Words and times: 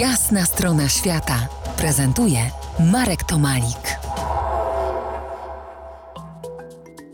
Jasna 0.00 0.44
strona 0.44 0.88
świata 0.88 1.48
prezentuje 1.76 2.38
Marek 2.92 3.24
Tomalik. 3.24 3.98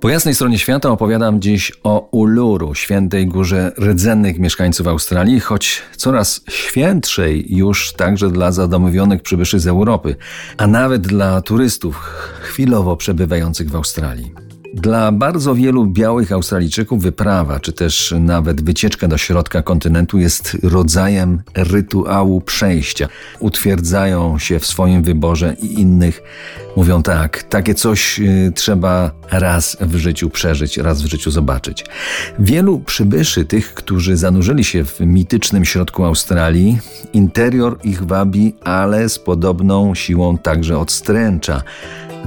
Po 0.00 0.08
jasnej 0.08 0.34
stronie 0.34 0.58
świata 0.58 0.90
opowiadam 0.90 1.40
dziś 1.40 1.72
o 1.84 2.08
Uluru, 2.10 2.74
świętej 2.74 3.26
górze 3.26 3.72
rdzennych 3.80 4.38
mieszkańców 4.38 4.86
Australii, 4.86 5.40
choć 5.40 5.82
coraz 5.96 6.40
świętszej 6.48 7.54
już 7.54 7.92
także 7.92 8.30
dla 8.30 8.52
zadomowionych 8.52 9.22
przybyszy 9.22 9.60
z 9.60 9.66
Europy, 9.66 10.16
a 10.56 10.66
nawet 10.66 11.06
dla 11.06 11.42
turystów 11.42 11.96
chwilowo 12.40 12.96
przebywających 12.96 13.70
w 13.70 13.76
Australii. 13.76 14.45
Dla 14.76 15.12
bardzo 15.12 15.54
wielu 15.54 15.86
białych 15.86 16.32
Australijczyków 16.32 17.02
wyprawa, 17.02 17.60
czy 17.60 17.72
też 17.72 18.14
nawet 18.20 18.64
wycieczka 18.64 19.08
do 19.08 19.18
środka 19.18 19.62
kontynentu 19.62 20.18
jest 20.18 20.56
rodzajem 20.62 21.42
rytuału 21.54 22.40
przejścia. 22.40 23.08
Utwierdzają 23.40 24.38
się 24.38 24.58
w 24.58 24.66
swoim 24.66 25.02
wyborze 25.02 25.56
i 25.62 25.80
innych 25.80 26.22
mówią 26.76 27.02
tak, 27.02 27.42
takie 27.42 27.74
coś 27.74 28.20
y, 28.20 28.52
trzeba 28.54 29.10
raz 29.30 29.76
w 29.80 29.96
życiu 29.96 30.30
przeżyć, 30.30 30.78
raz 30.78 31.02
w 31.02 31.06
życiu 31.06 31.30
zobaczyć. 31.30 31.84
Wielu 32.38 32.78
przybyszy, 32.78 33.44
tych, 33.44 33.74
którzy 33.74 34.16
zanurzyli 34.16 34.64
się 34.64 34.84
w 34.84 35.00
mitycznym 35.00 35.64
środku 35.64 36.04
Australii, 36.04 36.78
interior 37.12 37.78
ich 37.84 38.02
wabi, 38.02 38.54
ale 38.64 39.08
z 39.08 39.18
podobną 39.18 39.94
siłą 39.94 40.38
także 40.38 40.78
odstręcza 40.78 41.62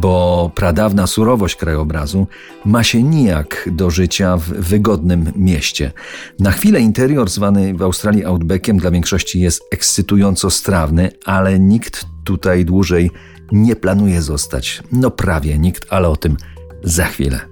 bo 0.00 0.50
pradawna 0.54 1.06
surowość 1.06 1.56
krajobrazu 1.56 2.26
ma 2.64 2.84
się 2.84 3.02
nijak 3.02 3.68
do 3.72 3.90
życia 3.90 4.36
w 4.36 4.42
wygodnym 4.48 5.32
mieście. 5.36 5.92
Na 6.38 6.50
chwilę 6.50 6.80
interior 6.80 7.30
zwany 7.30 7.74
w 7.74 7.82
Australii 7.82 8.24
outbackiem 8.24 8.78
dla 8.78 8.90
większości 8.90 9.40
jest 9.40 9.62
ekscytująco 9.70 10.50
strawny, 10.50 11.10
ale 11.24 11.58
nikt 11.58 12.06
tutaj 12.24 12.64
dłużej 12.64 13.10
nie 13.52 13.76
planuje 13.76 14.22
zostać. 14.22 14.82
No 14.92 15.10
prawie 15.10 15.58
nikt, 15.58 15.86
ale 15.90 16.08
o 16.08 16.16
tym 16.16 16.36
za 16.84 17.04
chwilę. 17.04 17.47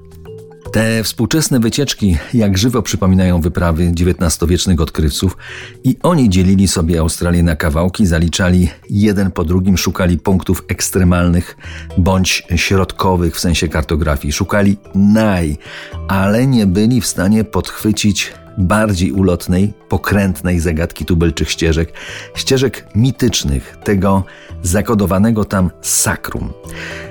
Te 0.77 1.05
współczesne 1.05 1.61
wycieczki 1.61 2.17
jak 2.35 2.59
żywo 2.59 2.83
przypominają 2.83 3.41
wyprawy 3.41 3.93
XIX-wiecznych 4.01 4.81
odkrywców 4.81 5.37
i 5.85 5.97
oni 6.03 6.31
dzielili 6.31 6.69
sobie 6.69 7.01
Australię 7.01 7.43
na 7.43 7.57
kawałki, 7.57 8.07
zaliczali 8.07 8.69
jeden 8.91 9.31
po 9.31 9.45
drugim, 9.45 9.77
szukali 9.77 10.19
punktów 10.19 10.65
ekstremalnych 10.69 11.57
bądź 11.99 12.43
środkowych 12.57 13.37
w 13.37 13.41
sensie 13.41 13.69
kartografii, 13.69 14.33
szukali 14.33 14.77
naj, 14.95 15.57
ale 16.09 16.47
nie 16.47 16.67
byli 16.67 17.01
w 17.01 17.07
stanie 17.07 17.45
podchwycić 17.45 18.33
bardziej 18.59 19.13
ulotnej, 19.13 19.75
pokrętnej 19.89 20.61
zagadki 20.61 21.05
tubylczych 21.05 21.51
ścieżek, 21.51 21.93
ścieżek 22.35 22.87
mitycznych, 22.95 23.77
tego 23.85 24.25
zakodowanego 24.63 25.45
tam 25.45 25.71
sakrum. 25.83 26.53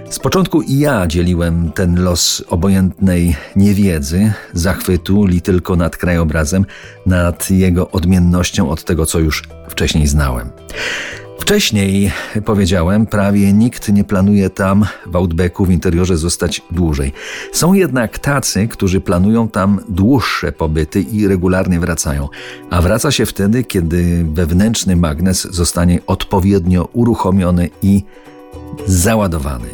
Z 0.09 0.19
początku 0.19 0.61
i 0.61 0.79
ja 0.79 1.07
dzieliłem 1.07 1.71
ten 1.71 2.03
los 2.03 2.43
obojętnej 2.49 3.35
niewiedzy, 3.55 4.33
zachwytu 4.53 5.25
li 5.25 5.41
tylko 5.41 5.75
nad 5.75 5.97
krajobrazem, 5.97 6.65
nad 7.05 7.51
jego 7.51 7.91
odmiennością 7.91 8.69
od 8.69 8.83
tego, 8.83 9.05
co 9.05 9.19
już 9.19 9.43
wcześniej 9.69 10.07
znałem. 10.07 10.49
Wcześniej 11.39 12.11
powiedziałem, 12.45 13.05
prawie 13.05 13.53
nikt 13.53 13.89
nie 13.89 14.03
planuje 14.03 14.49
tam 14.49 14.85
w 15.05 15.15
Outbacku 15.15 15.65
w 15.65 15.71
interiorze 15.71 16.17
zostać 16.17 16.61
dłużej. 16.71 17.13
Są 17.51 17.73
jednak 17.73 18.19
tacy, 18.19 18.67
którzy 18.67 19.01
planują 19.01 19.47
tam 19.47 19.79
dłuższe 19.89 20.51
pobyty 20.51 21.01
i 21.01 21.27
regularnie 21.27 21.79
wracają. 21.79 22.29
A 22.69 22.81
wraca 22.81 23.11
się 23.11 23.25
wtedy, 23.25 23.63
kiedy 23.63 24.25
wewnętrzny 24.33 24.95
magnes 24.95 25.47
zostanie 25.51 25.99
odpowiednio 26.07 26.89
uruchomiony 26.93 27.69
i 27.81 28.03
załadowany. 28.85 29.67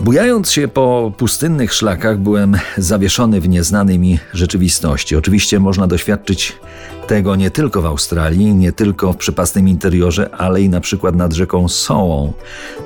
Bujając 0.00 0.50
się 0.50 0.68
po 0.68 1.12
pustynnych 1.16 1.74
szlakach, 1.74 2.18
byłem 2.18 2.56
zawieszony 2.76 3.40
w 3.40 3.48
nieznanej 3.48 3.98
mi 3.98 4.18
rzeczywistości. 4.32 5.16
Oczywiście 5.16 5.60
można 5.60 5.86
doświadczyć 5.86 6.58
tego 7.06 7.36
nie 7.36 7.50
tylko 7.50 7.82
w 7.82 7.86
Australii, 7.86 8.54
nie 8.54 8.72
tylko 8.72 9.12
w 9.12 9.16
przepastnym 9.16 9.68
interiorze, 9.68 10.30
ale 10.34 10.62
i 10.62 10.68
na 10.68 10.80
przykład 10.80 11.16
nad 11.16 11.32
rzeką 11.32 11.68
Sołą 11.68 12.32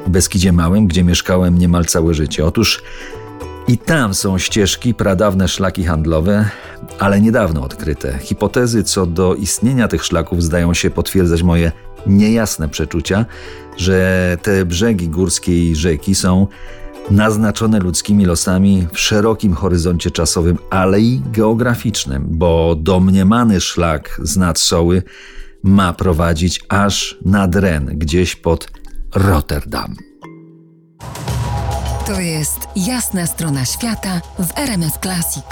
w 0.06 0.10
Beskidzie 0.10 0.52
Małym, 0.52 0.86
gdzie 0.86 1.04
mieszkałem 1.04 1.58
niemal 1.58 1.84
całe 1.84 2.14
życie. 2.14 2.46
Otóż 2.46 2.82
i 3.68 3.78
tam 3.78 4.14
są 4.14 4.38
ścieżki, 4.38 4.94
pradawne 4.94 5.48
szlaki 5.48 5.84
handlowe, 5.84 6.48
ale 6.98 7.20
niedawno 7.20 7.62
odkryte. 7.62 8.18
Hipotezy 8.18 8.84
co 8.84 9.06
do 9.06 9.34
istnienia 9.34 9.88
tych 9.88 10.04
szlaków 10.04 10.42
zdają 10.42 10.74
się 10.74 10.90
potwierdzać 10.90 11.42
moje 11.42 11.72
niejasne 12.06 12.68
przeczucia, 12.68 13.26
że 13.76 14.36
te 14.42 14.64
brzegi 14.64 15.08
górskiej 15.08 15.76
rzeki 15.76 16.14
są 16.14 16.46
naznaczone 17.10 17.78
ludzkimi 17.78 18.24
losami 18.24 18.86
w 18.92 18.98
szerokim 18.98 19.54
horyzoncie 19.54 20.10
czasowym, 20.10 20.58
ale 20.70 21.00
i 21.00 21.22
geograficznym, 21.32 22.24
bo 22.28 22.74
domniemany 22.78 23.60
szlak 23.60 24.20
z 24.22 24.36
nadsoły 24.36 25.02
ma 25.62 25.92
prowadzić 25.92 26.64
aż 26.68 27.18
nad 27.24 27.56
Ren, 27.56 27.86
gdzieś 27.98 28.36
pod 28.36 28.68
Rotterdam. 29.14 29.96
To 32.06 32.20
jest 32.20 32.58
jasna 32.76 33.26
strona 33.26 33.64
świata 33.64 34.20
w 34.38 34.58
RMS 34.58 34.98
Classic. 35.02 35.44